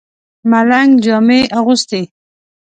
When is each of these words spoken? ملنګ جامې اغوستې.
ملنګ 0.49 0.91
جامې 1.03 1.41
اغوستې. 1.59 2.01